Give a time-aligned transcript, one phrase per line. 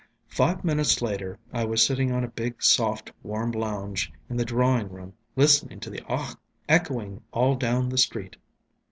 [0.31, 4.89] Five minutes later I was sitting on a big, soft, warm lounge in the drawing
[4.89, 6.35] room listening to the "Ach!"
[6.67, 8.35] echoing all down the street.